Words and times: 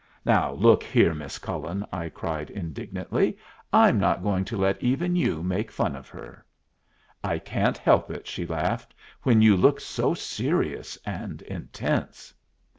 "Now 0.25 0.53
look 0.53 0.81
here, 0.81 1.13
Miss 1.13 1.37
Cullen," 1.37 1.85
I 1.93 2.09
cried, 2.09 2.49
indignantly, 2.49 3.37
"I'm 3.71 3.99
not 3.99 4.23
going 4.23 4.43
to 4.45 4.57
let 4.57 4.81
even 4.81 5.15
you 5.15 5.43
make 5.43 5.69
fun 5.69 5.95
of 5.95 6.09
her." 6.09 6.43
"I 7.23 7.37
can't 7.37 7.77
help 7.77 8.09
it," 8.09 8.25
she 8.25 8.47
laughed, 8.47 8.95
"when 9.21 9.43
you 9.43 9.55
look 9.55 9.79
so 9.79 10.15
serious 10.15 10.97
and 11.05 11.43
intense." 11.43 12.33